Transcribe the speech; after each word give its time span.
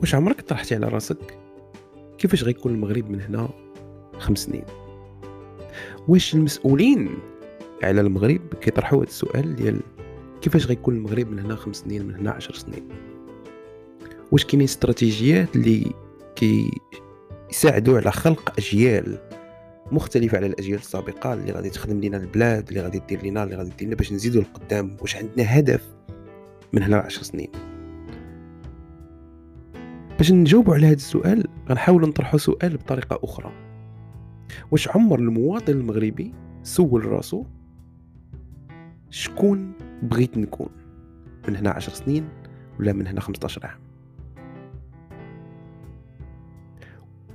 واش 0.00 0.14
عمرك 0.14 0.40
طرحتي 0.40 0.74
على 0.74 0.88
راسك؟ 0.88 1.38
كيفاش 2.18 2.44
غيكون 2.44 2.74
المغرب 2.74 3.10
من 3.10 3.20
هنا 3.20 3.48
خمس 4.18 4.38
سنين؟ 4.38 4.64
واش 6.08 6.34
المسؤولين 6.34 7.18
على 7.82 8.00
المغرب 8.00 8.40
كيطرحوا 8.60 8.98
هذا 8.98 9.06
السؤال 9.08 9.56
ديال 9.56 9.80
كيفاش 10.42 10.66
غيكون 10.66 10.96
المغرب 10.96 11.30
من 11.30 11.38
هنا 11.38 11.56
خمس 11.56 11.76
سنين 11.76 12.06
من 12.06 12.14
هنا 12.14 12.30
عشر 12.30 12.54
سنين؟ 12.54 12.88
واش 14.32 14.44
كاينين 14.44 14.64
استراتيجيات 14.64 15.56
اللي 15.56 15.92
كي 16.36 16.70
يساعدوا 17.50 17.98
على 17.98 18.12
خلق 18.12 18.52
أجيال 18.58 19.18
مختلفة 19.92 20.36
على 20.36 20.46
الأجيال 20.46 20.78
السابقة 20.78 21.34
اللي 21.34 21.52
غادي 21.52 21.70
تخدم 21.70 22.00
لنا 22.00 22.16
البلاد 22.16 22.68
اللي 22.68 22.80
غادي 22.80 23.02
دير 23.08 23.26
لنا 23.26 23.44
اللي 23.44 23.56
غادي 23.56 23.70
دير 23.78 23.86
لنا 23.86 23.96
باش 23.96 24.12
نزيدوا 24.12 24.42
لقدام؟ 24.42 24.96
واش 25.00 25.16
عندنا 25.16 25.58
هدف 25.58 25.82
من 26.72 26.82
هنا 26.82 26.96
لعشر 26.96 27.22
سنين؟ 27.22 27.50
باش 30.18 30.32
نجاوبوا 30.32 30.74
على 30.74 30.86
هذا 30.86 30.94
السؤال 30.94 31.44
غنحاول 31.68 32.08
نطرحوا 32.08 32.38
سؤال 32.38 32.76
بطريقة 32.76 33.18
أخرى. 33.22 33.52
واش 34.70 34.88
عمر 34.88 35.18
المواطن 35.18 35.72
المغربي 35.72 36.32
سول 36.62 37.04
راسو؟ 37.04 37.44
شكون 39.10 39.72
بغيت 40.02 40.38
نكون؟ 40.38 40.68
من 41.48 41.56
هنا 41.56 41.70
عشر 41.70 41.92
سنين 41.92 42.28
ولا 42.80 42.92
من 42.92 43.06
هنا 43.06 43.20
15 43.20 43.66
عام؟ 43.66 43.78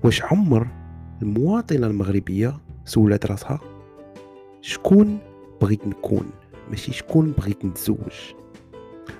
واش 0.03 0.21
عمر 0.21 0.67
المواطنة 1.21 1.87
المغربية 1.87 2.57
سولات 2.85 3.25
راسها؟ 3.25 3.59
شكون 4.61 5.19
بغيت 5.61 5.87
نكون؟ 5.87 6.29
ماشي 6.69 6.93
شكون 6.93 7.31
بغيت 7.31 7.65
نتزوج؟ 7.65 8.33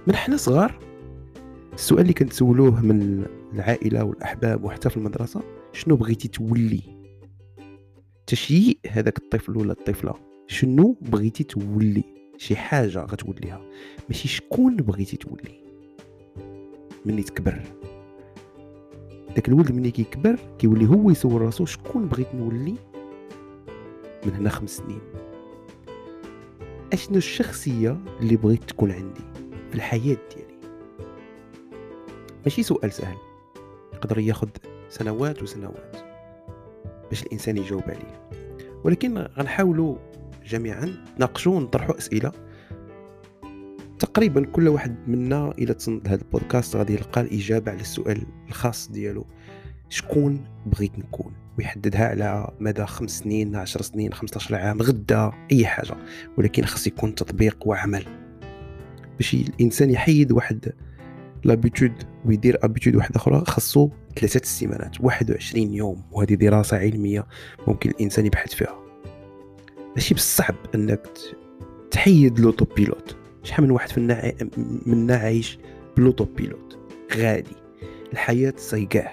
من 0.07 0.15
حنا 0.15 0.37
صغار 0.37 0.79
السؤال 1.73 2.01
اللي 2.01 2.13
كنتسولوه 2.13 2.81
من 2.81 3.25
العائلة 3.53 4.03
والأحباب 4.03 4.63
وحتى 4.63 4.89
في 4.89 4.97
المدرسة 4.97 5.41
شنو 5.73 5.95
بغيتي 5.95 6.27
تولي؟ 6.27 6.81
تشييء 8.27 8.77
هذاك 8.89 9.17
الطفل 9.17 9.57
ولا 9.57 9.71
الطفلة 9.71 10.13
شنو 10.47 10.97
بغيتي 11.01 11.43
تولي؟ 11.43 12.03
شي 12.37 12.55
حاجة 12.55 12.99
غتوليها 12.99 13.61
ماشي 14.09 14.27
شكون 14.27 14.75
بغيتي 14.75 15.17
تولي؟ 15.17 15.63
مني 17.05 17.23
تكبر. 17.23 17.61
داك 19.35 19.49
الولد 19.49 19.71
ملي 19.71 19.91
كيكبر 19.91 20.39
كيولي 20.59 20.85
هو 20.87 21.09
يسول 21.09 21.41
راسو 21.41 21.65
شكون 21.65 22.07
بغيت 22.07 22.35
نولي؟ 22.35 22.75
من 24.25 24.33
هنا 24.33 24.49
خمس 24.49 24.77
سنين. 24.77 25.01
أشنو 26.93 27.17
الشخصية 27.17 27.97
اللي 28.19 28.35
بغيت 28.35 28.63
تكون 28.63 28.91
عندي 28.91 29.21
في 29.69 29.75
الحياة 29.75 30.17
ديالي؟ 30.35 30.53
ماشي 32.45 32.63
سؤال 32.63 32.91
سهل. 32.91 33.32
يقدر 34.03 34.19
ياخذ 34.19 34.49
سنوات 34.89 35.43
وسنوات 35.43 35.97
باش 37.09 37.23
الإنسان 37.23 37.57
يجاوب 37.57 37.83
عليه. 37.83 38.29
ولكن 38.83 39.17
غنحاولوا 39.17 39.95
جميعا 40.45 40.95
نناقشوا 41.17 41.55
ونطرحوا 41.55 41.97
أسئلة. 41.97 42.31
تقريبا 43.99 44.45
كل 44.45 44.67
واحد 44.67 44.95
منا 45.07 45.51
إلى 45.51 45.73
تصنت 45.73 46.07
هذا 46.07 46.21
البودكاست 46.21 46.75
غادي 46.75 46.93
يلقى 46.93 47.21
الإجابة 47.21 47.71
على 47.71 47.81
السؤال 47.81 48.23
الخاص 48.47 48.91
ديالو. 48.91 49.25
شكون 49.89 50.45
بغيت 50.65 50.99
نكون؟ 50.99 51.33
ويحددها 51.57 52.07
على 52.07 52.51
مدى 52.59 52.85
خمس 52.85 53.19
سنين 53.19 53.55
عشر 53.55 53.81
سنين 53.81 54.13
15 54.13 54.55
عام 54.55 54.81
غدا 54.81 55.31
أي 55.51 55.65
حاجة. 55.65 55.95
ولكن 56.37 56.65
خاص 56.65 56.87
يكون 56.87 57.15
تطبيق 57.15 57.67
وعمل. 57.67 58.05
باش 59.17 59.33
الإنسان 59.33 59.89
يحيد 59.89 60.31
واحد 60.31 60.73
l'habitude 61.43 61.93
ويدير 62.25 62.57
habitude 62.63 62.95
واحدة 62.95 63.15
أخرى 63.15 63.43
خاصو 63.47 63.89
ثلاثة 64.19 64.39
السيمانات 64.39 65.01
21 65.01 65.73
يوم 65.73 66.03
وهذه 66.11 66.33
دراسه 66.33 66.77
علميه 66.77 67.25
ممكن 67.67 67.89
الانسان 67.89 68.25
يبحث 68.25 68.53
فيها 68.53 68.83
ماشي 69.95 70.13
بالصعب 70.13 70.55
انك 70.75 71.07
تحيد 71.91 72.39
l'auto-pilote 72.39 73.15
شحال 73.43 73.65
من 73.65 73.71
واحد 73.71 73.89
فينا 73.89 74.33
منا 74.85 75.15
عايش 75.15 75.57
ب 75.97 76.25
l'auto-pilote 76.25 76.79
غادي 77.15 77.55
الحياة 78.13 78.53
سيقاه 78.57 79.11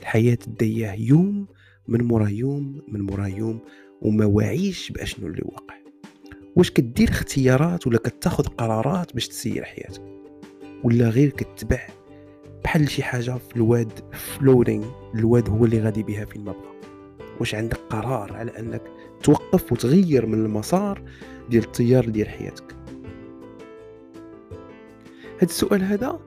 الحياة 0.00 0.38
دياه 0.46 0.94
يوم 0.94 1.46
من 1.88 2.04
مورا 2.04 2.28
يوم 2.28 2.82
من 2.88 3.00
مورا 3.00 3.26
يوم 3.26 3.60
وما 4.02 4.24
واعيش 4.24 4.92
باشنو 4.92 5.26
اللي 5.26 5.42
واقع 5.44 5.74
واش 6.56 6.70
كدير 6.70 7.08
اختيارات 7.08 7.86
ولا 7.86 7.98
كتاخذ 7.98 8.44
قرارات 8.44 9.14
باش 9.14 9.28
تسير 9.28 9.64
حياتك 9.64 10.17
ولا 10.84 11.08
غير 11.08 11.30
كتبع 11.30 11.86
بحال 12.64 12.90
شي 12.90 13.02
حاجة 13.02 13.38
في 13.38 13.56
الواد 13.56 13.92
flowing 14.12 14.86
الواد 15.14 15.48
هو 15.48 15.64
اللي 15.64 15.80
غادي 15.80 16.02
بها 16.02 16.24
فين 16.24 16.44
ما 16.44 16.52
بغى 16.52 16.78
واش 17.40 17.54
عندك 17.54 17.76
قرار 17.90 18.32
على 18.32 18.58
أنك 18.58 18.82
توقف 19.22 19.72
وتغير 19.72 20.26
من 20.26 20.44
المسار 20.44 21.02
ديال 21.50 21.64
التيار 21.64 22.08
ديال 22.08 22.28
حياتك؟ 22.28 22.76
هذا 25.36 25.44
السؤال 25.44 25.82
هذا 25.82 26.20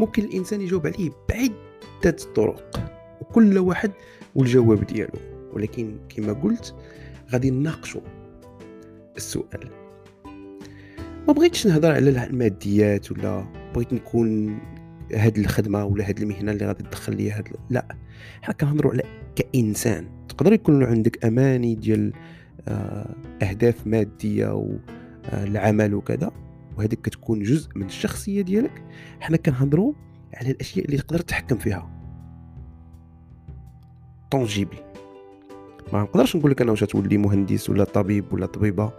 ممكن 0.00 0.24
الإنسان 0.24 0.60
يجاوب 0.60 0.86
عليه 0.86 1.10
بعدة 1.28 2.16
طرق 2.34 2.80
وكل 3.20 3.58
واحد 3.58 3.92
والجواب 4.34 4.84
ديالو. 4.84 5.18
ولكن 5.52 5.98
كما 6.08 6.32
قلت 6.32 6.74
غادي 7.32 7.50
نناقشوا 7.50 8.00
السؤال 9.16 9.70
ما 11.28 11.32
بغيتش 11.32 11.66
نهضر 11.66 11.92
على 11.92 12.26
الماديات 12.26 13.12
ولا 13.12 13.57
بغيت 13.78 13.92
نكون 13.92 14.58
هاد 15.14 15.38
الخدمة 15.38 15.84
ولا 15.84 16.08
هاد 16.08 16.20
المهنة 16.20 16.52
اللي 16.52 16.66
غادي 16.66 16.82
تدخل 16.82 17.16
لي 17.16 17.30
هاد 17.30 17.48
لا. 17.70 17.96
حنا 18.42 18.54
كنهضروا 18.54 18.92
على 18.92 19.02
كإنسان. 19.36 20.06
تقدر 20.28 20.52
يكون 20.52 20.84
عندك 20.84 21.24
أماني 21.24 21.74
ديال 21.74 22.12
آه، 22.68 23.14
أهداف 23.42 23.86
مادية 23.86 24.66
والعمل 25.32 25.94
وكذا 25.94 26.30
وهذيك 26.76 27.00
كتكون 27.00 27.42
جزء 27.42 27.70
من 27.76 27.86
الشخصية 27.86 28.42
ديالك. 28.42 28.82
حنا 29.20 29.36
كنهضروا 29.36 29.92
على 30.34 30.50
الأشياء 30.50 30.84
اللي 30.84 30.96
تقدر 30.96 31.18
تتحكم 31.18 31.58
فيها. 31.58 31.90
طونجيبل 34.30 34.76
ما 35.92 36.02
نقدرش 36.02 36.36
نقول 36.36 36.50
لك 36.50 36.62
أنا 36.62 36.70
واش 36.70 36.80
تولي 36.80 37.18
مهندس 37.18 37.70
ولا 37.70 37.84
طبيب 37.84 38.32
ولا 38.32 38.46
طبيبة. 38.46 38.92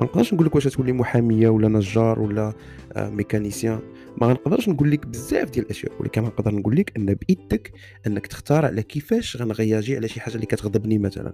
ما 0.00 0.06
نقدرش 0.06 0.34
نقول 0.34 0.46
لك 0.46 0.54
واش 0.54 0.64
تولي 0.64 0.92
محامية 0.92 1.48
ولا 1.48 1.68
نجار 1.68 2.20
ولا 2.20 2.52
آه، 2.92 3.10
ميكانيسيان. 3.10 3.80
ما 4.20 4.32
نقدرش 4.32 4.68
نقول 4.68 4.90
لك 4.90 5.06
بزاف 5.06 5.50
ديال 5.50 5.64
الأشياء 5.64 5.92
ولكن 6.00 6.22
نقدر 6.22 6.54
نقول 6.54 6.76
لك 6.76 6.96
أن 6.96 7.14
بإيدك 7.14 7.72
أنك 8.06 8.26
تختار 8.26 8.66
على 8.66 8.82
كيفاش 8.82 9.36
غنغياجي 9.36 9.96
على 9.96 10.08
شي 10.08 10.20
حاجة 10.20 10.34
اللي 10.34 10.46
كتغضبني 10.46 10.98
مثلا. 10.98 11.32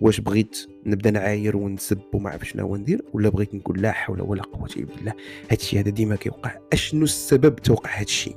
واش 0.00 0.20
بغيت 0.20 0.66
نبدأ 0.86 1.10
نعاير 1.10 1.56
ونسب 1.56 1.98
وما 2.12 2.30
عرف 2.30 2.48
شنو 2.48 2.76
ندير 2.76 3.02
ولا 3.12 3.28
بغيت 3.28 3.54
نقول 3.54 3.82
لا 3.82 3.92
حول 3.92 4.20
ولا 4.20 4.42
قوة 4.42 4.68
إلا 4.76 4.86
بالله 4.86 5.12
هادشي 5.50 5.80
هذا 5.80 5.90
ديما 5.90 6.16
كيوقع. 6.16 6.58
أشنو 6.72 7.04
السبب 7.04 7.56
توقع 7.56 8.00
هادشي؟ 8.00 8.34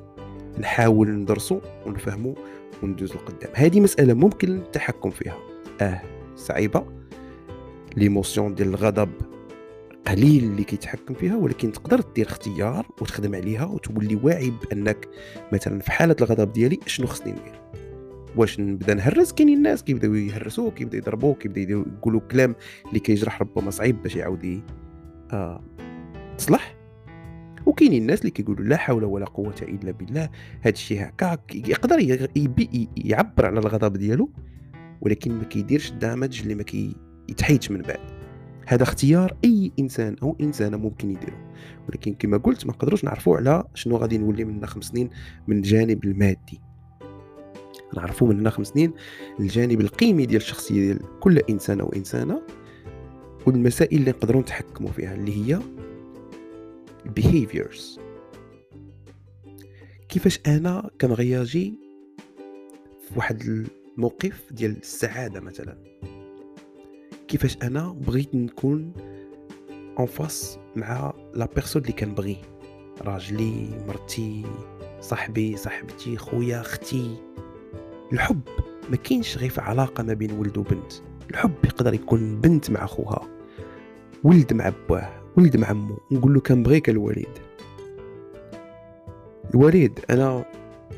نحاول 0.59 1.09
ندرسو 1.09 1.59
ونفهمو 1.85 2.35
وندوز 2.83 3.13
لقدام. 3.13 3.51
هذه 3.53 3.79
مسألة 3.79 4.13
ممكن 4.13 4.57
التحكم 4.57 5.09
فيها. 5.09 5.37
آه 5.81 6.01
صعيبة. 6.35 7.00
l'émotion 7.97 8.55
ديال 8.55 8.67
الغضب 8.67 9.09
قليل 10.07 10.43
اللي 10.43 10.63
كيتحكم 10.63 11.13
فيها 11.13 11.35
ولكن 11.35 11.71
تقدر 11.71 12.01
دير 12.15 12.27
اختيار 12.27 12.87
وتخدم 13.01 13.35
عليها 13.35 13.65
وتولي 13.65 14.15
واعي 14.15 14.51
بأنك 14.51 15.07
مثلا 15.53 15.79
في 15.79 15.91
حالة 15.91 16.15
الغضب 16.21 16.53
ديالي 16.53 16.79
شنو 16.85 17.07
خصني 17.07 17.31
ندير؟ 17.31 17.61
واش 18.35 18.59
نبدا 18.59 18.93
نهرس؟ 18.93 19.31
كاينين 19.31 19.57
الناس 19.57 19.83
كيبداو 19.83 20.13
يهرسوه 20.13 20.71
كيبداو 20.71 20.99
يضربوه 20.99 21.33
كيبداو 21.33 21.85
يقولوا 21.97 22.21
كلام 22.31 22.55
اللي 22.87 22.99
كيجرح 22.99 23.41
ربما 23.41 23.71
صعيب 23.71 24.03
باش 24.03 24.15
يعاود 24.15 24.61
آه 25.31 25.63
تصلح. 26.37 26.75
وكاينين 27.65 28.01
الناس 28.01 28.19
اللي 28.19 28.31
كيقولوا 28.31 28.65
لا 28.65 28.77
حول 28.77 29.03
ولا 29.03 29.25
قوة 29.25 29.55
إلا 29.61 29.91
بالله 29.91 30.29
هذا 30.61 30.73
الشيء 30.73 31.03
هكا 31.03 31.37
يقدر 31.53 31.99
يعبر 32.97 33.45
على 33.45 33.59
الغضب 33.59 33.97
ديالو 33.97 34.29
ولكن 35.01 35.31
ما 35.31 35.43
كيديرش 35.43 35.91
الدامج 35.91 36.41
اللي 36.41 36.55
ما 36.55 36.63
كيتحيدش 37.31 37.71
من 37.71 37.81
بعد. 37.81 37.99
هذا 38.67 38.83
اختيار 38.83 39.37
أي 39.45 39.71
إنسان 39.79 40.15
أو 40.23 40.35
إنسانة 40.41 40.77
ممكن 40.77 41.11
يديرو 41.11 41.37
ولكن 41.89 42.13
كما 42.13 42.37
قلت 42.37 42.65
ما 42.65 42.73
نقدروش 42.73 43.03
نعرفوا 43.03 43.37
على 43.37 43.63
شنو 43.73 43.97
غادي 43.97 44.17
نولي 44.17 44.45
من 44.45 44.65
خمس 44.65 44.85
سنين 44.85 45.09
من 45.47 45.57
الجانب 45.57 46.05
المادي. 46.05 46.61
نعرفوا 47.97 48.27
من 48.27 48.39
هنا 48.39 48.49
خمس 48.49 48.67
سنين 48.67 48.93
الجانب 49.39 49.81
القيمي 49.81 50.25
ديال 50.25 50.41
الشخصية 50.41 50.81
ديال 50.81 51.19
كل 51.19 51.37
انسان 51.37 51.81
وانسانه 51.81 52.41
والمسائل 53.47 53.99
اللي 53.99 54.11
نقدروا 54.11 54.41
نتحكموا 54.41 54.91
فيها 54.91 55.15
اللي 55.15 55.53
هي 55.53 55.59
behaviors. 57.19 57.99
كيفاش 60.09 60.39
أنا 60.47 60.89
كنغياجي 61.01 61.73
في 63.07 63.17
واحد 63.17 63.65
الموقف 63.97 64.43
ديال 64.51 64.77
السعادة 64.77 65.39
مثلا؟ 65.39 65.77
كيفاش 67.31 67.57
أنا 67.63 67.95
بغيت 68.07 68.35
نكون 68.35 68.93
en 69.99 70.05
face 70.05 70.59
مع 70.75 71.13
la 71.33 71.49
personne 71.55 71.81
اللي 71.81 71.93
كنبغي 71.93 72.37
راجلي 73.01 73.67
مرتي 73.87 74.45
صاحبي 74.99 75.57
صاحبتي 75.57 76.17
خويا 76.17 76.61
أختي. 76.61 77.17
الحب 78.13 78.41
ما 78.89 78.95
كاينش 78.95 79.37
غير 79.37 79.49
في 79.49 79.61
علاقة 79.61 80.03
ما 80.03 80.13
بين 80.13 80.31
ولد 80.31 80.57
وبنت. 80.57 80.93
الحب 81.29 81.53
يقدر 81.63 81.93
يكون 81.93 82.41
بنت 82.41 82.71
مع 82.71 82.85
خوها 82.85 83.27
ولد 84.23 84.53
مع 84.53 84.71
باه 84.89 85.09
ولد 85.37 85.57
مع 85.57 85.73
مو 85.73 85.97
نقول 86.11 86.33
له 86.33 86.39
كنبغيك 86.39 86.89
الوليد 86.89 87.39
الوليد 89.53 89.99
أنا 90.09 90.45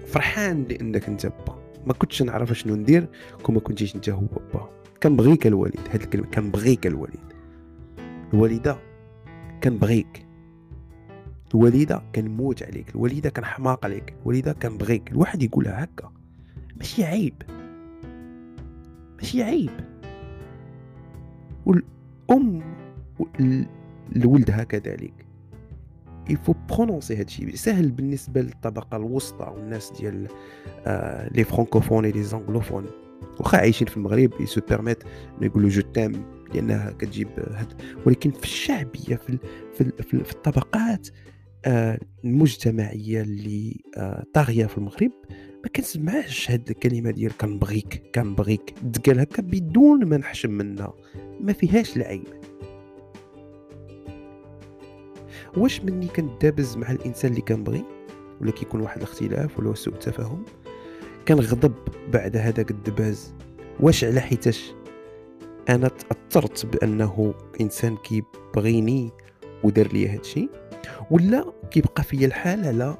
فرحان 0.07 0.63
لأنك 0.63 1.07
أنت 1.07 1.25
با 1.25 1.59
ما 1.85 1.93
كنتش 1.93 2.21
نعرف 2.21 2.53
شنو 2.53 2.75
ندير 2.75 3.07
كون 3.43 3.55
ما 3.55 3.61
كنتيش 3.61 3.95
أنت 3.95 4.09
هو 4.09 4.21
با 4.53 4.82
كنبغيك 5.03 5.47
الوليد. 5.47 5.79
هاد 5.91 6.01
الكلمة 6.01 6.27
كنبغيك 6.27 6.87
الوليد. 6.87 7.19
الوالده 8.33 8.77
كنبغيك 9.63 10.25
الوالده 11.53 12.01
كنموت 12.15 12.63
عليك. 12.63 12.89
الوالده 12.89 13.29
كنحماق 13.29 13.85
عليك. 13.85 14.13
الوالده 14.21 14.53
كنبغيك 14.53 15.11
الواحد 15.11 15.43
يقولها 15.43 15.83
هكا. 15.83 16.11
ماشي 16.77 17.03
عيب. 17.03 17.33
ماشي 19.17 19.43
عيب. 19.43 19.69
والأم 21.65 22.61
لولدها 24.15 24.63
كذلك 24.63 25.25
il 26.29 26.37
faut 26.37 26.53
prononcer 26.69 27.15
هادشي 27.15 27.57
سهل 27.57 27.91
بالنسبة 27.91 28.41
للطبقة 28.41 28.97
الوسطى 28.97 29.53
والناس 29.55 29.91
ديال 29.91 30.27
les 31.35 31.43
francophones 31.43 32.05
les 32.05 32.23
anglophones 32.23 32.85
واخا 33.39 33.57
عايشين 33.57 33.87
في 33.87 33.97
المغرب 33.97 34.31
يسو 34.39 34.61
بيرميت 34.69 35.03
يقولوا 35.41 35.69
جو 35.69 35.81
تام 35.81 36.11
لأنها 36.53 36.91
كتجيب 36.91 37.27
هاد. 37.37 37.81
ولكن 38.05 38.31
في 38.31 38.43
الشعبية 38.43 39.15
في 39.15 39.37
في, 39.73 39.91
في, 40.03 40.23
في 40.23 40.31
الطبقات 40.31 41.07
آه 41.65 41.99
المجتمعية 42.25 43.21
اللي 43.21 43.81
آه 43.97 44.23
طاغية 44.33 44.65
في 44.65 44.77
المغرب 44.77 45.11
ما 45.63 45.69
كنسمعش 45.75 46.51
هاد 46.51 46.69
الكلمة 46.69 47.11
ديال 47.11 47.37
كنبغيك 47.37 48.03
كنبغيك 48.15 48.73
تقال 48.93 49.19
هكا 49.19 49.41
بدون 49.41 50.05
ما 50.05 50.17
نحشم 50.17 50.51
منها. 50.51 50.93
ما 51.39 51.53
فيهاش 51.53 51.97
العيب. 51.97 52.27
واش 55.57 55.81
مني 55.81 56.07
كندابز 56.07 56.77
مع 56.77 56.91
الإنسان 56.91 57.31
اللي 57.31 57.41
كنبغي 57.41 57.83
ولا 58.41 58.51
كيكون 58.51 58.81
واحد 58.81 58.97
الاختلاف؟ 58.97 59.59
ولا 59.59 59.73
سوء 59.73 59.93
تفاهم 59.93 60.45
كنغضب 61.27 61.73
بعد 62.13 62.37
هذاك 62.37 62.71
الدباز. 62.71 63.33
واش 63.79 64.03
على 64.03 64.19
حيتاش؟ 64.19 64.73
أنا 65.69 65.87
تأثرت 65.87 66.65
بأنه 66.65 67.33
إنسان 67.61 67.97
كيبغيني 67.97 69.11
ودار 69.63 69.87
لي 69.93 70.07
هادشي 70.09 70.49
ولا 71.11 71.53
كيبقى 71.71 72.03
فيا 72.03 72.27
الحال 72.27 72.65
على 72.65 72.97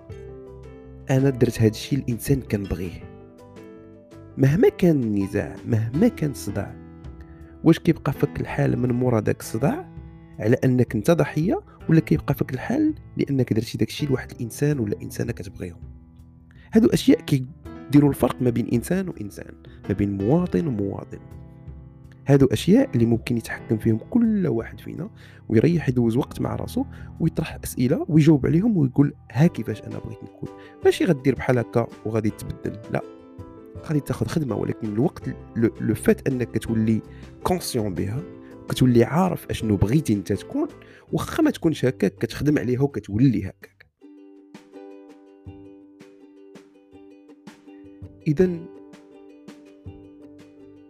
أنا 1.09 1.29
درت 1.29 1.61
هادشي 1.61 1.95
الإنسان 1.95 2.41
كنبغيه. 2.41 3.13
مهما 4.37 4.69
كان 4.69 5.03
النزاع 5.03 5.55
مهما 5.67 6.07
كان 6.07 6.31
الصداع 6.31 6.75
واش 7.63 7.79
كيبقى 7.79 8.13
فك 8.13 8.41
الحال 8.41 8.79
من 8.79 8.91
مورا 8.91 9.19
داك 9.19 9.39
الصداع؟ 9.39 9.93
على 10.39 10.57
أنك 10.63 10.95
أنت 10.95 11.11
ضحية 11.11 11.61
ولا 11.89 11.99
كيبقى 11.99 12.33
فك 12.33 12.53
الحال 12.53 12.95
لأنك 13.17 13.53
درتي 13.53 13.77
داكشي 13.77 14.05
لواحد 14.05 14.31
الإنسان 14.31 14.79
ولا 14.79 15.01
إنسانة 15.01 15.31
كتبغيهم؟ 15.31 15.81
هادو 16.73 16.87
أشياء 16.87 17.21
كيديروا 17.83 18.09
الفرق 18.09 18.41
ما 18.41 18.49
بين 18.49 18.67
إنسان 18.73 19.09
وإنسان 19.09 19.53
ما 19.89 19.95
بين 19.95 20.17
مواطن 20.17 20.67
ومواطن. 20.67 21.19
هادو 22.27 22.45
أشياء 22.45 22.89
اللي 22.95 23.05
ممكن 23.05 23.37
يتحكم 23.37 23.77
فيهم 23.77 23.97
كل 24.09 24.47
واحد 24.47 24.79
فينا 24.79 25.09
ويريح 25.49 25.89
يدوز 25.89 26.17
وقت 26.17 26.41
مع 26.41 26.55
راسو 26.55 26.85
ويطرح 27.19 27.57
أسئلة 27.63 28.05
ويجاوب 28.09 28.45
عليهم 28.45 28.77
ويقول 28.77 29.13
ها 29.31 29.47
كيفاش 29.47 29.81
أنا 29.81 29.99
بغيت 29.99 30.23
نكون. 30.23 30.49
ماشي 30.85 31.05
غدير 31.05 31.35
بحال 31.35 31.57
هكا 31.57 31.87
وغادي 32.05 32.29
تبدل 32.29 32.79
لا. 32.91 33.01
غادي 33.85 33.99
تاخذ 33.99 34.25
خدمة 34.25 34.55
ولكن 34.55 34.87
الوقت 34.87 35.29
لو 35.81 35.95
فات 35.95 36.27
أنك 36.27 36.51
كتولي 36.51 37.01
كونسيون 37.43 37.93
بها 37.93 38.21
كتولي 38.69 39.03
عارف 39.03 39.47
أشنو 39.49 39.75
بغيتي 39.75 40.13
أنت 40.13 40.33
تكون 40.33 40.67
واخا 41.11 41.43
ما 41.43 41.51
تكونش 41.51 41.85
هكاك 41.85 42.15
كتخدم 42.15 42.59
عليها 42.59 42.81
وكتولي 42.81 43.39
هكاك. 43.39 43.72
اذا 48.27 48.49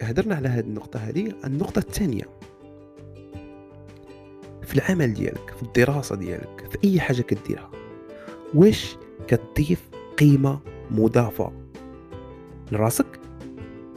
هدرنا 0.02 0.36
على 0.36 0.48
هذه 0.50 0.60
النقطة 0.60 1.00
هذه 1.00 1.34
النقطة 1.46 1.80
الثانية. 1.80 2.24
في 4.64 4.76
العمل 4.76 5.14
ديالك 5.14 5.54
في 5.58 5.64
الدراسة 5.64 6.16
ديالك 6.16 6.68
في 6.72 6.78
أي 6.84 7.00
حاجة 7.00 7.22
كديرها 7.22 7.72
واش 8.54 8.98
كتضيف 9.28 9.90
قيمة 10.18 10.60
مضافة 10.92 11.52
لراسك؟ 12.72 13.20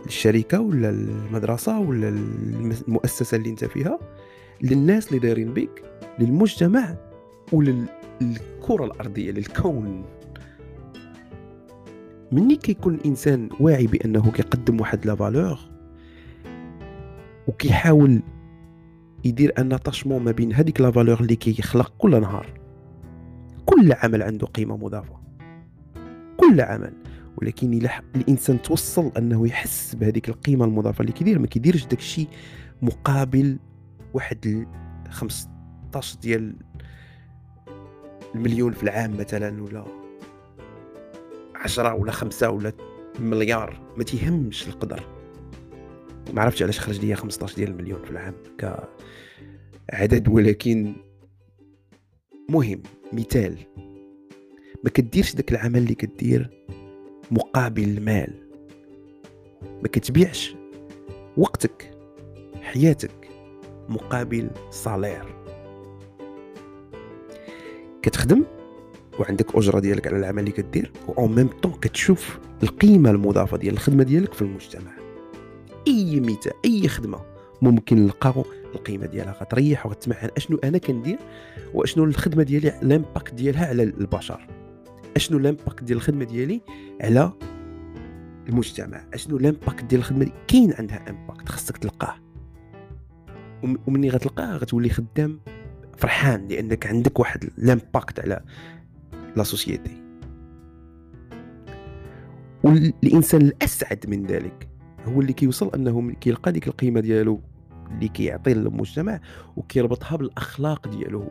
للشركة 0.05 0.61
ولا 0.61 0.91
المدرسة 0.91 1.79
ولا 1.79 2.09
المؤسسة 2.09 3.37
اللي 3.37 3.50
أنت 3.50 3.65
فيها؟ 3.65 3.99
للناس 4.62 5.09
اللي 5.09 5.19
دايرين 5.19 5.55
بك 5.55 5.82
للمجتمع؟ 6.19 6.97
وللكرة 7.53 8.85
الأرضية 8.85 9.31
للكون؟ 9.31 10.05
مني 12.32 12.56
كيكون 12.56 12.94
الإنسان 12.94 13.49
واعي 13.61 13.87
بأنه 13.87 14.31
كيقدم 14.31 14.81
واحد 14.81 15.06
لا 15.06 15.14
فالور 15.14 15.58
وكيحاول 17.49 18.23
يدير 19.25 19.52
أن 19.58 19.78
ما 20.06 20.31
بين 20.31 20.52
هذيك 20.52 20.81
لا 20.81 20.90
فالور 20.90 21.20
اللي 21.20 21.37
كيخلق 21.37 21.93
كل 21.99 22.20
نهار. 22.20 22.61
كل 23.67 23.93
عمل 23.93 24.23
عنده 24.23 24.46
قيمة 24.46 24.76
مضافة. 24.76 25.20
كل 26.37 26.61
عمل. 26.61 26.93
ولكن 27.37 27.73
إلى 27.73 27.90
الإنسان 28.17 28.62
توصل 28.62 29.12
أنه 29.19 29.46
يحس 29.49 29.94
بهذيك 29.94 30.29
القيمة 30.29 30.64
المضافة 30.64 31.00
اللي 31.00 31.12
كيدير 31.12 31.38
ما 31.38 31.46
كيديرش 31.46 31.87
داك 31.87 31.99
الشيء 31.99 32.29
مقابل 32.82 33.58
واحد 34.14 34.67
15 35.11 36.19
ديال 36.22 36.56
المليون 38.34 38.72
في 38.72 38.82
العام 38.82 39.17
مثلا 39.17 39.62
ولا 39.62 40.06
عشرة 41.67 41.95
ولا 41.95 42.13
خمسة 42.13 42.51
ولا 42.51 42.73
مليار 43.21 43.81
ما 43.97 44.05
تيهمش 44.05 44.69
القدر. 44.69 45.03
ما 46.35 46.43
عرفتش 46.43 46.63
علاش 46.63 46.81
خرج 46.81 47.01
ليا 47.01 47.17
15 47.17 47.57
ديال 47.57 47.71
المليون 47.71 48.03
في 48.05 48.11
العام 48.11 48.35
كعدد 48.59 50.29
ولكن 50.29 50.95
مهم 52.51 52.82
مثال. 53.13 53.56
ما 54.85 54.91
كديرش 54.91 55.35
داك 55.35 55.53
العمل 55.53 55.79
اللي 55.79 55.94
كدير 55.94 56.51
مقابل 57.31 57.82
المال. 57.82 58.49
ما 59.63 59.89
كتبيعش 59.89 60.55
وقتك 61.37 61.91
حياتك 62.63 63.29
مقابل 63.89 64.51
صالير. 64.70 65.35
كتخدم؟ 68.03 68.44
وعندك 69.19 69.56
أجرة 69.56 69.81
ديالك 69.81 70.06
على 70.06 70.17
العمل 70.17 70.39
اللي 70.39 70.51
كدير 70.51 70.93
و 71.08 71.27
ميم 71.27 71.49
طون 71.49 71.73
كتشوف 71.73 72.39
القيمة 72.63 73.11
المضافة 73.11 73.56
ديال 73.56 73.75
الخدمة 73.75 74.03
ديالك 74.03 74.35
في 74.35 74.43
المجتمع. 74.43 74.91
أي 75.89 76.20
مثال 76.20 76.53
أي 76.65 76.89
خدمة 76.89 77.20
ممكن 77.63 77.96
نلقاو 77.96 78.44
القيمة 78.75 79.06
ديالها. 79.06 79.32
غتريح 79.32 79.87
وغتسمع 79.87 80.17
عن 80.17 80.29
أشنو 80.37 80.58
أنا 80.65 80.79
كندير 80.79 81.19
وأشنو 81.75 82.05
الخدمة 82.05 82.43
ديالي 82.43 82.79
l'impact 82.82 83.34
ديالها 83.35 83.67
على 83.67 83.82
البشر. 83.82 84.46
أشنو 85.17 85.39
l'impact 85.39 85.82
ديال 85.82 85.99
الخدمة 85.99 86.25
ديالي 86.25 86.61
على 87.01 87.32
المجتمع؟ 88.49 89.05
أشنو 89.15 89.39
l'impact 89.39 89.84
ديال 89.85 90.01
الخدمة 90.01 90.31
كاين 90.49 90.73
عندها 90.79 91.05
impact 91.10 91.48
خاصك 91.49 91.77
تلقاه. 91.77 92.15
ومني 93.87 94.11
غتلقاه 94.11 94.56
غتولي 94.56 94.89
خدام 94.89 95.41
فرحان 95.96 96.49
لأنك 96.49 96.87
عندك 96.87 97.19
واحد 97.20 97.51
l'impact 97.56 98.20
على 98.20 98.44
la 99.36 99.43
société 99.43 100.03
والانسان 102.64 103.43
الأسعد 103.43 104.05
من 104.08 104.26
ذلك 104.26 104.69
هو 105.05 105.20
اللي 105.20 105.32
كيوصل 105.32 105.70
أنه 105.74 106.12
كيلقى 106.12 106.52
ديك 106.52 106.69
القيمة 106.69 107.00
ديالو 107.00 107.40
اللي 107.90 108.08
كيعطي 108.08 108.55
للمجتمع 108.55 109.20
وكيربطها 109.56 110.16
بالأخلاق 110.16 110.88
ديالو. 110.88 111.20
هو 111.20 111.31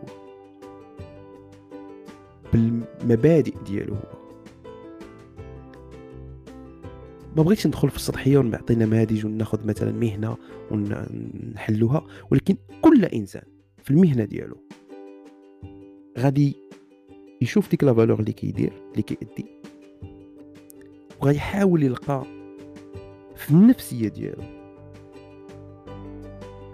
بالمبادئ 2.54 3.54
ديالو. 3.66 3.96
هو 3.96 4.26
ما 7.38 7.44
بغيتش 7.44 7.68
ندخل 7.68 7.90
في 7.90 7.96
السطحية 7.96 8.38
ونعطي 8.38 8.76
نماذج 8.76 9.26
وناخذ 9.26 9.68
مثلا 9.68 9.92
مهنة 9.92 10.38
ونحلوها 10.72 12.06
ولكن 12.32 12.56
كل 12.82 13.06
إنسان 13.06 13.44
في 13.84 13.92
المهنة 13.92 14.26
ديالو 14.26 14.58
غادي 16.20 16.65
يشوف 17.42 17.70
ديك 17.70 17.84
la 17.84 17.94
valeur 17.94 18.20
اللي 18.20 18.34
كيدير 18.34 18.74
اللي 18.92 19.02
كيأدي 19.02 19.46
وغادي 21.22 21.38
يحاول 21.38 21.84
يلقى 21.84 22.24
في 23.36 23.52
النفسية 23.52 24.08
ديالو 24.08 24.44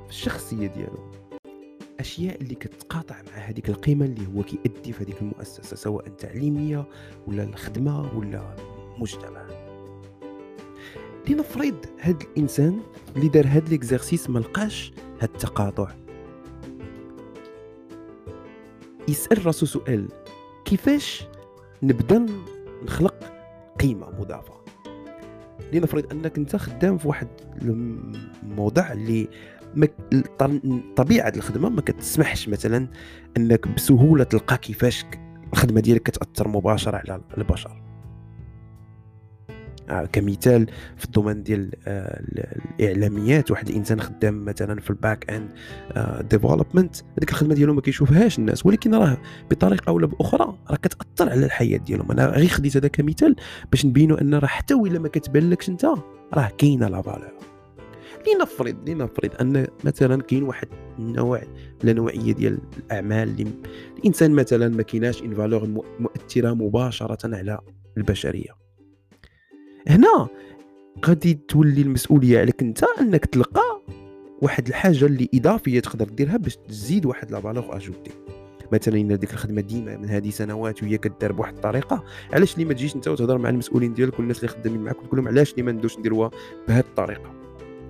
في 0.06 0.10
الشخصية 0.10 0.68
ديالو 0.68 1.12
أشياء 2.00 2.42
اللي 2.42 2.56
كتقاطع 2.56 3.22
مع 3.22 3.32
هذيك 3.34 3.70
القيمة 3.70 4.06
اللي 4.06 4.28
هو 4.36 4.44
كيأدي 4.44 4.94
في 4.94 5.04
هذيك 5.04 5.22
المؤسسة 5.22 5.76
سواء 5.76 6.08
تعليمية 6.08 6.86
ولا 7.28 7.44
الخدمة 7.44 8.18
ولا 8.18 8.56
المجتمع. 8.96 9.48
لنفرض 11.30 11.86
هاد 12.00 12.22
الإنسان 12.22 12.80
اللي 13.16 13.28
دار 13.28 13.48
هاد 13.48 13.70
l'exercice 13.70 14.30
ما 14.30 14.40
لقاش 14.40 14.94
هاد 15.20 15.30
التقاطع. 15.30 15.92
يسأل 19.08 19.46
راسو 19.46 19.66
سؤال 19.66 20.08
كيفاش 20.72 21.26
نبدا 21.84 22.26
نخلق 22.84 23.16
قيمة 23.80 24.10
مضافة؟ 24.10 24.54
لنفرض 25.74 26.12
أنك 26.12 26.38
أنت 26.38 26.56
خدام 26.56 26.98
في 26.98 27.08
واحد 27.08 27.28
الموضوع 28.44 28.92
اللي 28.92 29.28
طبيعة 30.96 31.34
الخدمة 31.36 31.70
ما 31.70 31.82
كتسمحش 31.82 32.50
مثلا 32.50 32.88
أنك 33.38 33.68
بسهولة 33.68 34.24
تلقى 34.24 34.58
كيفاش 34.58 35.06
الخدمة 35.54 35.82
ديالك 35.82 36.04
كتأثر 36.04 36.48
مباشرة 36.48 36.98
على 36.98 37.22
البشر. 37.38 37.82
كمثال 40.12 40.68
في 40.98 41.06
ال 41.06 41.10
domaine 41.10 41.44
ديال 41.44 41.72
آه، 41.88 42.24
الإعلاميات. 42.80 43.52
واحد 43.52 43.70
الإنسان 43.70 44.02
خدام 44.02 44.46
مثلا 44.46 44.80
في 44.82 44.90
ال 44.90 45.32
back-end 45.32 45.50
development 46.30 46.96
هذيك 47.18 47.30
الخدمة 47.30 47.54
ديالو 47.56 47.74
ما 47.74 47.82
كيشوفهاش 47.82 48.40
الناس 48.40 48.66
ولكن 48.66 48.96
راه 48.96 49.18
بطريقة 49.52 49.90
أو 49.90 49.98
بأخرى 49.98 50.58
راه 50.70 50.76
كتأثر 50.76 51.32
على 51.32 51.46
الحياة 51.46 51.78
ديالهم. 51.78 52.12
أنا 52.12 52.26
غير 52.26 52.48
خديت 52.48 52.78
هذا 52.78 52.88
كمثال 52.88 53.36
باش 53.72 53.86
نبينوا 53.86 54.22
أن 54.22 54.36
راه 54.36 54.48
حتى 54.48 54.74
ولا 54.74 55.00
ما 55.00 55.08
كتبان 55.08 55.50
لكش 55.50 55.70
أنت 55.70 55.86
راه 56.34 56.52
كاينة 56.58 56.88
la 56.88 57.02
valeur 57.02 57.32
لنفرض 58.28 58.90
لنفرض 58.90 59.32
أن 59.42 59.68
مثلا 59.84 60.22
كاين 60.22 60.44
واحد 60.44 60.68
النوع 61.00 61.42
ولا 61.84 61.94
نوعية 61.94 62.34
ديال 62.34 62.60
الأعمال 62.78 63.30
اللي 63.30 63.48
الإنسان 64.00 64.32
مثلا 64.32 64.70
ما 64.70 64.84
كايناش 64.84 65.22
une 65.22 65.36
valeur 65.36 65.86
مؤثرة 66.00 66.54
مباشرة 66.54 67.36
على 67.36 67.60
البشرية. 67.98 68.61
هنا 69.88 70.28
غادي 71.06 71.40
تولي 71.48 71.82
المسؤولية 71.82 72.40
عليك 72.40 72.62
انت 72.62 72.84
أنك 73.02 73.26
تلقى 73.26 73.82
واحد 74.42 74.68
الحاجة 74.68 75.06
اللي 75.06 75.30
إضافية 75.34 75.80
تقدر 75.80 76.06
ديرها 76.10 76.38
باش 76.38 76.56
تزيد 76.56 77.06
واحد 77.06 77.32
لا 77.32 77.40
فالور 77.42 77.76
أجوتي. 77.76 78.12
مثلا 78.72 78.98
ان 78.98 79.20
ديك 79.20 79.34
الخدمة 79.34 79.62
ديما 79.62 79.98
من 79.98 80.10
هذه 80.10 80.30
سنوات 80.30 80.84
وهي 80.84 80.98
كدار 80.98 81.32
بواحد 81.32 81.54
الطريقة 81.56 82.04
علاش 82.34 82.58
لي 82.58 82.66
ما 82.66 82.74
تجيش 82.74 82.96
انت 82.96 83.08
وتهضر 83.08 83.38
مع 83.38 83.50
المسؤولين 83.50 83.94
ديالك 83.94 84.20
والناس 84.20 84.38
اللي 84.38 84.48
خدامين 84.48 84.82
معاك 84.82 85.00
وتقول 85.04 85.20
لهم 85.20 85.28
علاش 85.28 85.58
لي 85.58 85.64
ما 85.64 85.72
ندوش 85.72 86.00
نديروها 86.00 86.32
بهذه 86.68 86.80
الطريقة؟ 86.80 87.32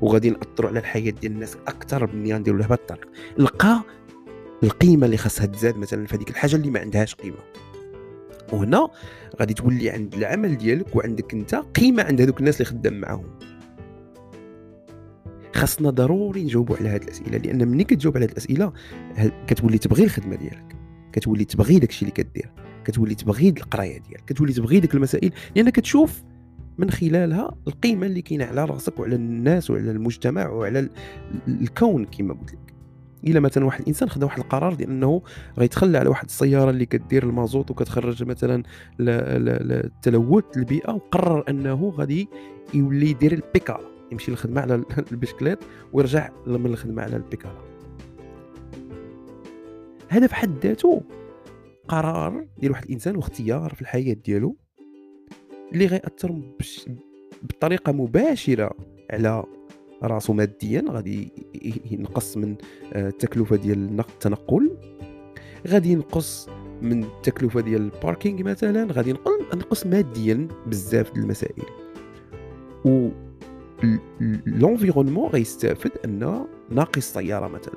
وغادي 0.02 0.30
نأثروا 0.30 0.70
على 0.70 0.80
الحياة 0.80 1.12
ديال 1.12 1.32
الناس 1.32 1.58
أكثر 1.68 2.16
من 2.16 2.36
نديروا 2.40 2.60
بهذه 2.60 2.74
الطريقة. 2.74 3.08
لقى 3.38 3.82
القيمة 4.64 5.06
اللي 5.06 5.18
خاصها 5.18 5.46
تزاد 5.46 5.78
مثلا 5.78 6.06
في 6.06 6.16
هذيك 6.16 6.30
الحاجة 6.30 6.56
اللي 6.56 6.70
ما 6.70 6.80
عندهاش 6.80 7.16
قيمة. 7.16 7.38
وهنا 8.54 8.90
غادي 9.40 9.54
تولي 9.54 9.90
عند 9.90 10.14
العمل 10.14 10.58
ديالك 10.58 10.96
وعندك 10.96 11.34
انت 11.34 11.56
قيمة 11.56 12.04
عند 12.04 12.22
هذوك 12.22 12.40
الناس 12.40 12.62
اللي 12.62 12.66
خدام 12.66 13.00
معاهم. 13.00 13.40
خاصنا 15.56 15.90
ضروري 15.90 16.44
نجاوبوا 16.44 16.78
على 16.78 16.90
هذه 16.90 17.04
الأسئلة 17.04 17.38
لأن 17.38 17.68
ملي 17.68 17.84
كتجاوب 17.84 18.18
على 18.18 18.26
هذه 18.26 18.32
الأسئلة 18.32 18.74
كتولي 19.48 19.78
تبغي 19.78 20.04
الخدمة 20.04 20.36
ديالك 20.36 20.76
كتولي 21.14 21.46
تبغي 21.46 21.80
داكشي 21.80 22.02
اللي 22.02 22.12
كدير 22.12 22.52
كتولي 22.86 23.16
تبغي 23.16 23.50
القراية 23.50 23.98
ديالك 24.00 24.24
كتولي 24.28 24.54
تبغي 24.54 24.80
ديك 24.80 24.96
المسائل 24.96 25.32
لأن 25.56 25.70
كتشوف 25.70 26.24
من 26.78 26.92
خلالها 26.92 27.56
القيمة 27.68 28.06
اللي 28.06 28.22
كاينة 28.22 28.46
على 28.46 28.66
راسك 28.66 29.00
وعلى 29.00 29.16
الناس 29.16 29.70
وعلى 29.70 29.92
المجتمع 29.92 30.50
وعلى 30.50 30.90
الكون 31.48 32.06
كما 32.06 32.34
قلت 32.34 32.54
لك. 32.54 32.71
إلا 33.28 33.40
مثلا 33.40 33.66
واحد 33.66 33.82
الإنسان 33.82 34.10
خدا 34.10 34.26
واحد 34.26 34.40
القرار 34.40 34.74
ديال 34.74 34.90
إنه 34.90 35.22
غيتخلى 35.60 35.98
على 35.98 36.10
واحد 36.10 36.26
السيارة 36.26 36.70
اللي 36.70 36.86
كدير 36.86 37.24
المازوت 37.24 37.72
وكتخرج 37.72 38.24
مثلا 38.24 38.64
التلوث 39.00 40.44
البيئة 40.58 40.92
وقرر 40.92 41.44
إنه 41.50 41.94
غادي 41.98 42.30
يولي 42.74 43.10
يدير 43.10 43.32
البيكالا 43.32 43.92
يمشي 44.12 44.32
للخدمة 44.32 44.62
على 44.62 44.84
البشكليت 45.12 45.60
ويرجع 45.94 46.30
من 46.48 46.66
الخدمة 46.66 47.04
على 47.04 47.16
البيكالا. 47.16 47.72
هذا 50.10 50.28
في 50.28 50.36
حد 50.36 50.66
ذاته 50.66 51.02
قرار 51.88 52.48
ديال 52.58 52.72
واحد 52.72 52.86
الإنسان 52.86 53.16
واختيار 53.16 53.74
في 53.74 53.82
الحياة 53.82 54.14
ديالو 54.14 54.58
اللي 55.74 55.86
غيأثر 55.86 56.42
بطريقة 57.44 57.92
مباشرة 57.92 58.72
على 59.12 59.44
راسو 60.04 60.34
ماديا 60.34 60.86
غادي 60.90 61.32
ينقص 61.92 62.38
من 62.38 62.56
آه، 62.94 63.10
التكلفة 63.10 63.56
ديال 63.56 64.00
التنقل. 64.00 64.72
غادي 65.68 65.92
ينقص 65.92 66.50
من 66.82 67.04
التكلفة 67.04 67.62
ديال 67.62 67.82
الباركينغ 67.82 68.44
مثلا 68.44 68.88
غادي 68.92 69.10
ينقص 69.10 69.86
ماديا 69.86 70.48
بزاف 70.68 71.12
ديال 71.12 71.24
المسائل. 71.24 71.64
و 72.86 73.10
l'environnement 74.46 75.30
غيستافد 75.30 75.92
أن 76.06 76.46
ناقص 76.70 77.14
سياره 77.14 77.48
مثلا. 77.48 77.76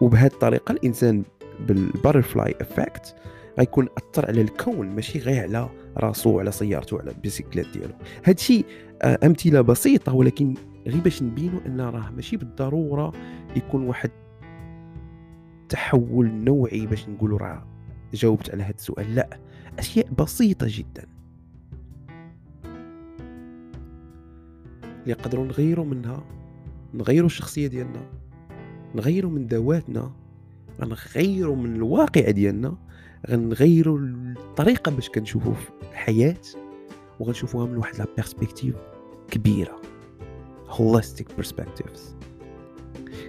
وبهذه 0.00 0.32
الطريقة 0.32 0.72
الإنسان 0.72 1.22
بال 1.68 1.84
butterfly 1.84 2.54
effect 2.60 3.14
غيكون 3.58 3.88
أثر 3.98 4.26
على 4.26 4.40
الكون 4.40 4.88
ماشي 4.88 5.18
غير 5.18 5.42
على 5.42 5.68
راسو 5.96 6.40
على 6.40 6.52
سيارته 6.52 7.00
على 7.00 7.10
البيسيكليت 7.10 7.66
ديالو. 7.68 7.94
هادشي 8.24 8.64
آه، 9.02 9.18
أمثلة 9.24 9.60
بسيطة 9.60 10.14
ولكن 10.14 10.54
غير 10.86 11.00
باش 11.00 11.22
نبينوا 11.22 11.60
إن 11.66 11.80
راه 11.80 12.10
ماشي 12.10 12.36
بالضرورة 12.36 13.12
يكون 13.56 13.82
واحد 13.82 14.10
تحول 15.68 16.32
نوعي 16.32 16.86
باش 16.86 17.08
نقولوا 17.08 17.38
راه 17.38 17.66
جاوبت 18.14 18.50
على 18.50 18.62
هذا 18.62 18.74
السؤال. 18.74 19.14
لا 19.14 19.38
أشياء 19.78 20.08
بسيطة 20.18 20.66
جدا. 20.70 21.06
اللي 25.02 25.14
نقدروا 25.20 25.44
نغيروا 25.44 25.84
منها 25.84 26.24
نغيروا 26.94 27.26
الشخصية 27.26 27.66
ديالنا 27.66 28.10
نغيروا 28.94 29.30
من 29.30 29.46
ذواتنا 29.46 30.12
غنغيروا 30.80 31.56
من 31.56 31.76
الواقع 31.76 32.30
ديالنا 32.30 32.76
غنغيروا 33.30 33.98
الطريقة 33.98 34.90
باش 34.92 35.08
كنشوفوا 35.08 35.54
الحياة 35.92 36.40
وغنشوفوها 37.20 37.66
من 37.66 37.76
واحد 37.76 37.96
la 37.98 38.06
perspective 38.16 38.74
كبيرة. 39.30 39.80
Holistic 40.68 41.26
perspectives. 41.40 42.00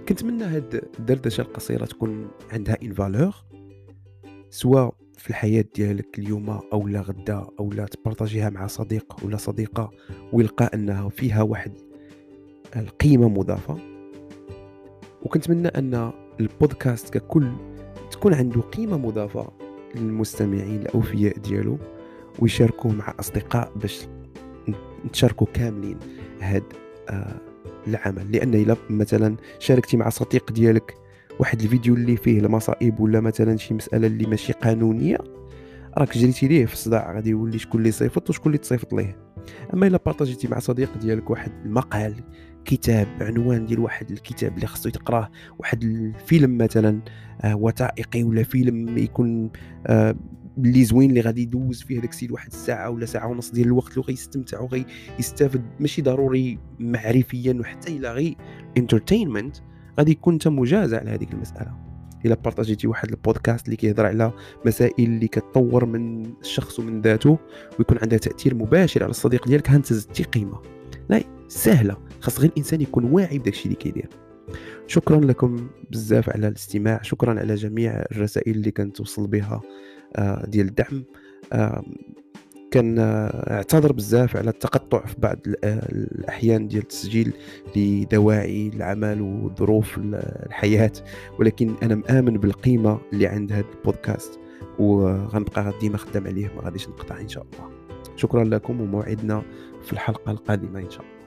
كنتمنى 0.08 0.44
هاد 0.44 0.88
الدردشه 0.98 1.40
القصيرة 1.40 1.84
تكون 1.84 2.28
عندها 2.52 2.76
une 2.82 2.92
valeur 2.92 3.34
سواء 4.50 4.94
في 5.18 5.30
الحياة 5.30 5.64
ديالك 5.74 6.18
اليوم 6.18 6.50
أو 6.72 6.88
لا 6.88 7.00
غدا 7.00 7.46
أو 7.60 7.72
لا 7.72 7.84
تبارطاجيها 7.84 8.50
مع 8.50 8.66
صديق 8.66 9.16
ولا 9.24 9.36
صديقة 9.36 9.90
ويلقى 10.32 10.70
أنها 10.74 11.08
فيها 11.08 11.42
واحد 11.42 11.72
القيمة 12.76 13.28
مضافة. 13.28 13.78
وكنتمنى 15.22 15.68
أن 15.68 16.12
البودكاست 16.40 17.18
ككل 17.18 17.52
تكون 18.10 18.34
عنده 18.34 18.60
قيمة 18.60 18.98
مضافة 18.98 19.52
للمستمعين 19.94 20.80
الأوفياء 20.80 21.38
ديالو 21.38 21.78
ويشاركوه 22.38 22.92
مع 22.92 23.14
أصدقاء 23.20 23.72
باش 23.76 24.06
نتشاركوا 25.04 25.46
كاملين 25.54 25.98
هاد 26.40 26.62
العمل 27.86 28.32
لأن 28.32 28.54
إلا 28.54 28.76
مثلا 28.90 29.36
شاركتي 29.58 29.96
مع 29.96 30.08
صديق 30.08 30.52
ديالك 30.52 30.94
واحد 31.38 31.62
الفيديو 31.62 31.94
اللي 31.94 32.16
فيه 32.16 32.40
المصائب 32.40 33.00
ولا 33.00 33.20
مثلا 33.20 33.56
شي 33.56 33.74
مسألة 33.74 34.06
اللي 34.06 34.26
ماشي 34.26 34.52
قانونية 34.52 35.18
راك 35.98 36.18
جريتي 36.18 36.48
ليه 36.48 36.66
في 36.66 36.72
الصداع؟ 36.72 37.14
غادي 37.14 37.30
يولي 37.30 37.58
شكون 37.58 37.80
اللي 37.80 37.92
صيفط 37.92 38.30
وشكون 38.30 38.46
اللي 38.46 38.58
تصيفط 38.58 38.92
ليه. 38.92 39.16
أما 39.74 39.86
إلا 39.86 40.00
بارطاجيتي 40.06 40.48
مع 40.48 40.58
صديق 40.58 40.98
ديالك 40.98 41.30
واحد 41.30 41.52
المقال 41.64 42.14
كتاب 42.64 43.06
عنوان 43.20 43.66
ديال 43.66 43.80
واحد 43.80 44.10
الكتاب 44.10 44.54
اللي 44.54 44.66
خصو 44.66 44.88
يتقراه 44.88 45.30
واحد 45.58 45.82
الفيلم 45.82 46.58
مثلا 46.58 47.00
آه 47.40 47.56
وثائقي 47.56 48.22
ولا 48.22 48.42
فيلم 48.42 48.98
يكون 48.98 49.50
آه 49.86 50.14
اللي 50.58 50.84
زوين 50.84 51.10
اللي 51.10 51.20
غادي 51.20 51.42
يدوز 51.42 51.82
فيه 51.82 52.00
داك 52.00 52.10
السيد 52.10 52.30
واحد 52.30 52.46
الساعة 52.46 52.90
ولا 52.90 53.06
ساعة 53.06 53.28
ونص 53.28 53.50
ديال 53.50 53.66
الوقت 53.66 53.92
اللي 53.92 54.04
غيستمتع 54.04 54.60
وغيستافد 54.60 55.62
ماشي 55.80 56.02
ضروري 56.02 56.58
معرفيا 56.78 57.56
وحتى 57.60 57.96
إلا 57.96 58.12
غير 58.12 58.36
entertainment 58.76 59.56
غادي 59.98 60.12
يكون 60.12 60.32
انت 60.34 60.48
مجازى 60.48 60.98
على 60.98 61.10
هذيك 61.10 61.32
المسألة. 61.32 61.88
إلا 62.24 62.34
بارطاجيتي 62.34 62.86
واحد 62.86 63.08
البودكاست 63.08 63.64
اللي 63.64 63.76
كيهضر 63.76 64.06
على 64.06 64.32
مسائل 64.66 65.08
اللي 65.08 65.28
كتطور 65.28 65.84
من 65.84 66.32
الشخص 66.40 66.78
ومن 66.78 67.00
ذاته 67.00 67.38
ويكون 67.78 67.98
عندها 68.02 68.18
تأثير 68.18 68.54
مباشر 68.54 69.02
على 69.02 69.10
الصديق 69.10 69.48
ديالك 69.48 69.70
هانت 69.70 69.92
زدتي 69.92 70.22
قيمه 70.22 70.62
لا 71.08 71.22
سهلة. 71.48 71.96
خاص 72.20 72.40
غير 72.40 72.50
الإنسان 72.50 72.80
يكون 72.80 73.04
واعي 73.04 73.38
بداك 73.38 73.52
الشيء 73.52 73.64
اللي 73.66 73.76
كيدير. 73.76 74.08
شكرا 74.86 75.20
لكم 75.20 75.68
بزاف 75.90 76.30
على 76.30 76.48
الاستماع 76.48 77.02
شكرا 77.02 77.40
على 77.40 77.54
جميع 77.54 77.92
الرسائل 78.12 78.56
اللي 78.56 78.70
كانتوصل 78.70 79.26
بها 79.26 79.60
آه، 80.16 80.46
ديال 80.46 80.66
الدعم. 80.68 81.04
كنعتذر 82.72 83.92
بزاف 83.92 84.36
على 84.36 84.50
التقطع 84.50 85.06
في 85.06 85.14
بعض 85.18 85.38
الأحيان 85.64 86.68
ديال 86.68 86.82
التسجيل 86.82 87.32
لدواعي 87.76 88.68
العمل 88.74 89.20
وظروف 89.22 89.98
الحياة 90.46 90.92
ولكن 91.38 91.74
أنا 91.82 91.94
مآمن 91.94 92.36
بالقيمة 92.38 93.00
اللي 93.12 93.26
عند 93.26 93.52
هذا 93.52 93.64
البودكاست 93.78 94.38
وغنبقى 94.78 95.72
ديما 95.80 95.96
خدام 95.98 96.26
عليه 96.26 96.46
ما 96.56 96.62
غاديش 96.62 96.88
نقطع 96.88 97.20
إن 97.20 97.28
شاء 97.28 97.42
الله. 97.52 97.70
شكرا 98.16 98.44
لكم 98.44 98.80
وموعدنا 98.80 99.42
في 99.82 99.92
الحلقة 99.92 100.32
القادمة 100.32 100.80
إن 100.80 100.90
شاء 100.90 101.02
الله. 101.02 101.17